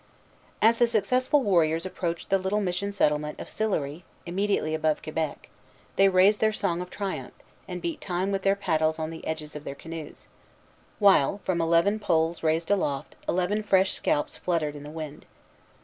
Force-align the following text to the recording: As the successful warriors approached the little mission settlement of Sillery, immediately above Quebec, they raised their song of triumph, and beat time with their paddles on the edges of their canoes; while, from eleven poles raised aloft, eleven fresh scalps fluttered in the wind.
As 0.63 0.79
the 0.79 0.87
successful 0.87 1.43
warriors 1.43 1.85
approached 1.85 2.31
the 2.31 2.39
little 2.39 2.59
mission 2.59 2.91
settlement 2.91 3.39
of 3.39 3.47
Sillery, 3.47 4.03
immediately 4.25 4.73
above 4.73 5.03
Quebec, 5.03 5.47
they 5.95 6.09
raised 6.09 6.39
their 6.39 6.51
song 6.51 6.81
of 6.81 6.89
triumph, 6.89 7.35
and 7.67 7.83
beat 7.83 8.01
time 8.01 8.31
with 8.31 8.41
their 8.41 8.55
paddles 8.55 8.97
on 8.97 9.11
the 9.11 9.23
edges 9.27 9.55
of 9.55 9.63
their 9.63 9.75
canoes; 9.75 10.27
while, 10.97 11.39
from 11.43 11.61
eleven 11.61 11.99
poles 11.99 12.41
raised 12.41 12.71
aloft, 12.71 13.15
eleven 13.29 13.61
fresh 13.61 13.93
scalps 13.93 14.35
fluttered 14.37 14.75
in 14.75 14.81
the 14.81 14.89
wind. 14.89 15.27